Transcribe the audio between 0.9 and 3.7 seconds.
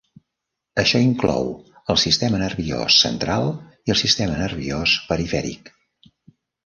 inclou el sistema nerviós central